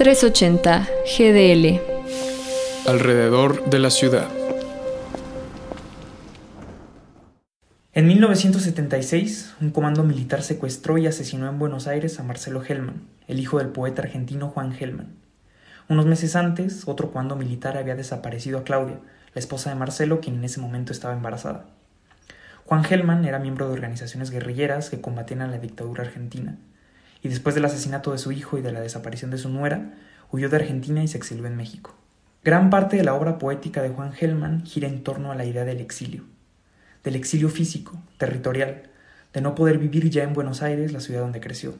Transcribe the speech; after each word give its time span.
380 0.00 0.88
GDL. 1.04 1.78
Alrededor 2.88 3.68
de 3.68 3.78
la 3.78 3.90
ciudad. 3.90 4.30
En 7.92 8.06
1976, 8.06 9.56
un 9.60 9.68
comando 9.72 10.02
militar 10.02 10.42
secuestró 10.42 10.96
y 10.96 11.06
asesinó 11.06 11.50
en 11.50 11.58
Buenos 11.58 11.86
Aires 11.86 12.18
a 12.18 12.22
Marcelo 12.22 12.62
Hellman, 12.66 13.02
el 13.28 13.40
hijo 13.40 13.58
del 13.58 13.68
poeta 13.68 14.00
argentino 14.00 14.48
Juan 14.48 14.72
Hellman. 14.72 15.16
Unos 15.90 16.06
meses 16.06 16.34
antes, 16.34 16.88
otro 16.88 17.10
comando 17.10 17.36
militar 17.36 17.76
había 17.76 17.94
desaparecido 17.94 18.60
a 18.60 18.64
Claudia, 18.64 19.00
la 19.34 19.38
esposa 19.38 19.68
de 19.68 19.76
Marcelo, 19.76 20.20
quien 20.22 20.36
en 20.36 20.44
ese 20.44 20.62
momento 20.62 20.94
estaba 20.94 21.12
embarazada. 21.12 21.66
Juan 22.64 22.86
Hellman 22.88 23.26
era 23.26 23.38
miembro 23.38 23.66
de 23.66 23.74
organizaciones 23.74 24.30
guerrilleras 24.30 24.88
que 24.88 25.02
combatían 25.02 25.42
a 25.42 25.48
la 25.48 25.58
dictadura 25.58 26.04
argentina, 26.04 26.56
y 27.22 27.28
después 27.28 27.54
del 27.54 27.64
asesinato 27.64 28.12
de 28.12 28.18
su 28.18 28.32
hijo 28.32 28.58
y 28.58 28.62
de 28.62 28.72
la 28.72 28.80
desaparición 28.80 29.30
de 29.30 29.38
su 29.38 29.48
nuera, 29.48 29.94
huyó 30.32 30.48
de 30.48 30.56
Argentina 30.56 31.02
y 31.02 31.08
se 31.08 31.18
exilió 31.18 31.46
en 31.46 31.56
México. 31.56 31.94
Gran 32.42 32.70
parte 32.70 32.96
de 32.96 33.04
la 33.04 33.14
obra 33.14 33.38
poética 33.38 33.82
de 33.82 33.90
Juan 33.90 34.12
Hellman 34.18 34.64
gira 34.64 34.88
en 34.88 35.02
torno 35.02 35.30
a 35.30 35.34
la 35.34 35.44
idea 35.44 35.64
del 35.64 35.80
exilio, 35.80 36.24
del 37.04 37.16
exilio 37.16 37.50
físico, 37.50 38.00
territorial, 38.16 38.84
de 39.34 39.40
no 39.40 39.54
poder 39.54 39.78
vivir 39.78 40.08
ya 40.08 40.22
en 40.22 40.32
Buenos 40.32 40.62
Aires, 40.62 40.92
la 40.92 41.00
ciudad 41.00 41.20
donde 41.20 41.40
creció, 41.40 41.74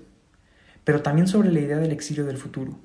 pero 0.85 1.03
también 1.03 1.29
sobre 1.29 1.51
la 1.51 1.61
idea 1.61 1.79
del 1.79 1.93
exilio 1.93 2.27
del 2.27 2.37
futuro, 2.37 2.79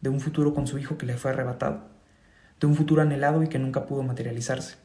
de 0.00 0.08
un 0.08 0.20
futuro 0.20 0.52
con 0.54 0.66
su 0.66 0.78
hijo 0.78 0.98
que 0.98 1.06
le 1.06 1.16
fue 1.16 1.30
arrebatado, 1.30 1.84
de 2.60 2.66
un 2.66 2.74
futuro 2.74 3.02
anhelado 3.02 3.42
y 3.42 3.48
que 3.48 3.58
nunca 3.58 3.86
pudo 3.86 4.02
materializarse, 4.02 4.76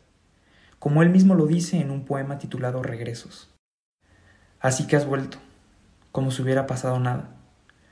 como 0.80 1.02
él 1.02 1.10
mismo 1.10 1.34
lo 1.34 1.48
dice 1.48 1.80
en 1.80 1.90
un 1.90 2.06
poema 2.06 2.38
titulado 2.38 2.84
Regresos. 2.84 3.50
Así 4.60 4.88
que 4.88 4.96
has 4.96 5.06
vuelto, 5.06 5.40
como 6.18 6.32
si 6.32 6.42
hubiera 6.42 6.66
pasado 6.66 7.00
nada, 7.00 7.30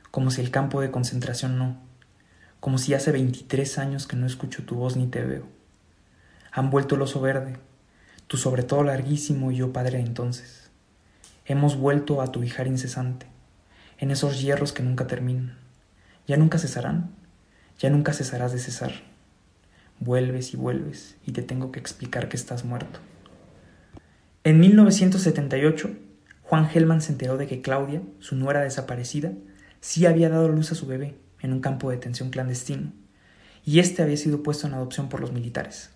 como 0.10 0.32
si 0.32 0.42
el 0.42 0.50
campo 0.50 0.82
de 0.82 0.90
concentración 0.90 1.60
no, 1.60 1.78
como 2.60 2.80
si 2.80 2.96
hace 2.96 3.12
23 3.12 3.78
años 3.78 4.08
que 4.08 4.16
no 4.16 4.26
escucho 4.26 4.66
tu 4.66 4.74
voz 4.74 4.98
ni 4.98 5.06
te 5.06 5.24
veo. 5.24 5.46
Han 6.52 6.72
vuelto 6.72 6.96
el 6.96 7.04
oso 7.04 7.22
verde, 7.22 7.58
tu 8.26 8.38
sobre 8.38 8.64
todo 8.64 8.84
larguísimo 8.84 9.52
y 9.52 9.58
yo 9.58 9.72
padre 9.72 10.00
entonces. 10.00 10.72
Hemos 11.46 11.78
vuelto 11.78 12.20
a 12.20 12.32
tu 12.32 12.42
hijar 12.42 12.66
incesante, 12.66 13.28
en 14.00 14.10
esos 14.10 14.42
hierros 14.42 14.74
que 14.74 14.82
nunca 14.82 15.06
terminan. 15.06 15.60
¿Ya 16.26 16.36
nunca 16.36 16.58
cesarán? 16.58 17.12
Ya 17.78 17.92
nunca 17.92 18.12
cesarás 18.12 18.54
de 18.54 18.58
cesar. 18.58 18.92
Vuelves 20.00 20.52
y 20.56 20.58
vuelves 20.58 21.16
y 21.28 21.32
te 21.34 21.44
tengo 21.44 21.72
que 21.72 21.80
explicar 21.80 22.28
que 22.28 22.38
estás 22.38 22.66
muerto. 22.66 23.02
En 24.44 24.60
1978, 24.60 25.92
Juan 26.48 26.70
Hellman 26.72 27.02
se 27.02 27.12
enteró 27.12 27.38
de 27.38 27.48
que 27.48 27.62
Claudia, 27.62 28.04
su 28.20 28.36
nuera 28.36 28.62
desaparecida, 28.62 29.34
sí 29.82 30.06
había 30.06 30.30
dado 30.30 30.48
luz 30.48 30.72
a 30.72 30.76
su 30.76 30.86
bebé 30.86 31.18
en 31.42 31.54
un 31.54 31.60
campo 31.60 31.90
de 31.90 31.96
detención 31.96 32.30
clandestino, 32.30 32.94
y 33.66 33.80
este 33.80 34.04
había 34.04 34.16
sido 34.16 34.44
puesto 34.44 34.68
en 34.68 34.76
adopción 34.76 35.10
por 35.10 35.22
los 35.22 35.32
militares. 35.32 35.90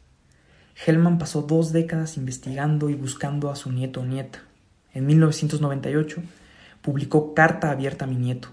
Hellman 0.85 1.19
pasó 1.19 1.43
dos 1.43 1.71
décadas 1.71 2.17
investigando 2.17 2.89
y 2.89 2.95
buscando 2.95 3.51
a 3.51 3.55
su 3.55 3.71
nieto 3.71 4.01
o 4.01 4.05
nieta. 4.05 4.39
En 4.91 5.05
1998 5.05 6.23
publicó 6.81 7.35
Carta 7.35 7.69
abierta 7.69 8.05
a 8.05 8.07
mi 8.07 8.15
nieto, 8.15 8.49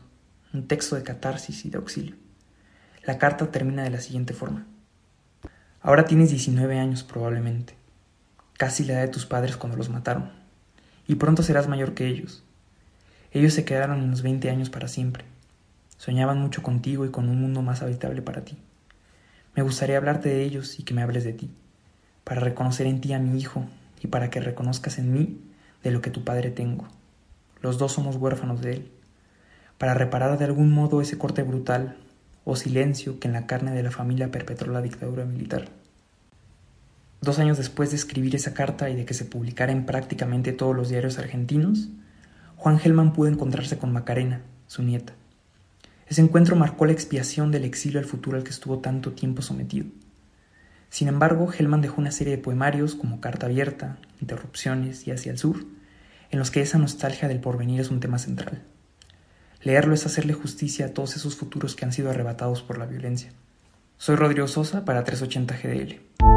un 0.53 0.69
texto 0.69 0.97
de 0.97 1.03
catarsis 1.03 1.65
y 1.65 1.71
de 1.71 1.79
auxilio. 1.79 2.17
La 3.05 3.17
carta 3.17 3.51
termina 3.51 3.85
de 3.85 3.91
la 3.91 4.01
siguiente 4.01 4.35
forma. 4.35 4.67
Ahora 5.81 6.05
tienes 6.05 6.29
19 6.29 6.79
años 6.79 7.05
probablemente, 7.05 7.75
casi 8.59 8.85
la 8.85 8.95
edad 8.95 9.03
de 9.03 9.09
tus 9.09 9.25
padres 9.25 9.57
cuando 9.57 9.79
los 9.79 9.89
mataron, 9.89 10.46
y 11.07 11.17
pronto 11.17 11.43
serás 11.43 11.69
mayor 11.69 11.95
que 11.95 12.07
ellos. 12.07 12.43
Ellos 13.33 13.55
se 13.55 13.65
quedaron 13.65 14.03
en 14.03 14.11
los 14.11 14.23
20 14.23 14.51
años 14.51 14.71
para 14.71 14.89
siempre. 14.89 15.25
Soñaban 15.99 16.41
mucho 16.41 16.63
contigo 16.63 17.05
y 17.05 17.11
con 17.11 17.29
un 17.29 17.41
mundo 17.41 17.63
más 17.63 17.83
habitable 17.83 18.23
para 18.23 18.45
ti. 18.45 18.57
Me 19.55 19.63
gustaría 19.63 19.97
hablarte 19.97 20.29
de 20.29 20.43
ellos 20.43 20.79
y 20.79 20.83
que 20.83 20.95
me 20.95 21.03
hables 21.03 21.25
de 21.25 21.33
ti, 21.33 21.51
para 22.25 22.41
reconocer 22.41 22.87
en 22.87 23.01
ti 23.01 23.13
a 23.13 23.19
mi 23.19 23.39
hijo 23.39 23.65
y 24.03 24.09
para 24.09 24.31
que 24.31 24.41
reconozcas 24.41 24.99
en 24.99 25.13
mí 25.13 25.41
de 25.83 25.91
lo 25.91 26.03
que 26.03 26.11
tu 26.11 26.25
padre 26.25 26.51
tengo. 26.51 26.89
Los 27.63 27.79
dos 27.79 27.93
somos 27.93 28.17
huérfanos 28.17 28.61
de 28.61 28.73
él, 28.73 28.91
para 29.79 29.95
reparar 29.95 30.39
de 30.39 30.45
algún 30.45 30.73
modo 30.73 31.01
ese 31.01 31.19
corte 31.19 31.43
brutal 31.43 31.97
o 32.45 32.57
silencio 32.57 33.19
que 33.19 33.29
en 33.29 33.35
la 33.35 33.47
carne 33.47 33.73
de 33.73 33.83
la 33.83 33.91
familia 33.91 34.31
perpetró 34.31 34.73
la 34.73 34.83
dictadura 34.83 35.25
militar. 35.25 35.69
Dos 37.21 37.39
años 37.39 37.57
después 37.57 37.91
de 37.91 37.97
escribir 37.97 38.37
esa 38.37 38.55
carta 38.55 38.91
y 38.91 38.95
de 38.95 39.05
que 39.05 39.15
se 39.15 39.25
publicara 39.25 39.73
en 39.73 39.87
prácticamente 39.87 40.53
todos 40.53 40.77
los 40.77 40.89
diarios 40.89 41.19
argentinos, 41.19 41.89
Juan 42.57 42.79
Gelman 42.79 43.13
pudo 43.13 43.29
encontrarse 43.29 43.79
con 43.79 43.93
Macarena, 43.93 44.43
su 44.67 44.83
nieta. 44.83 45.15
Ese 46.07 46.21
encuentro 46.21 46.57
marcó 46.57 46.87
la 46.87 46.93
expiación 46.93 47.51
del 47.51 47.65
exilio 47.65 47.99
al 47.99 48.05
futuro 48.05 48.37
al 48.37 48.45
que 48.45 48.51
estuvo 48.51 48.79
tanto 48.79 49.13
tiempo 49.13 49.43
sometido. 49.43 49.87
Sin 50.89 51.09
embargo, 51.09 51.53
Hellman 51.53 51.81
dejó 51.83 52.01
una 52.01 52.13
serie 52.13 52.37
de 52.37 52.43
poemarios 52.43 52.95
como 52.95 53.21
Carta 53.21 53.47
Abierta, 53.47 53.99
Interrupciones 54.21 55.07
y 55.07 55.11
Hacia 55.11 55.33
el 55.33 55.39
Sur, 55.39 55.67
en 56.31 56.39
los 56.39 56.51
que 56.51 56.61
esa 56.61 56.79
nostalgia 56.79 57.29
del 57.29 57.41
porvenir 57.41 57.81
es 57.81 57.91
un 57.91 58.01
tema 58.01 58.19
central. 58.19 58.63
Leerlo 59.63 59.95
es 59.95 60.07
hacerle 60.07 60.33
justicia 60.33 60.87
a 60.87 60.91
todos 60.91 61.17
esos 61.17 61.35
futuros 61.35 61.75
que 61.75 61.85
han 61.85 61.93
sido 61.93 62.11
arrebatados 62.11 62.63
por 62.63 62.79
la 62.79 62.87
violencia. 62.87 63.31
Soy 63.99 64.17
Rodrigo 64.17 64.47
Sosa 64.47 64.85
para 64.85 65.03
380 65.03 65.57
GDL. 65.57 66.36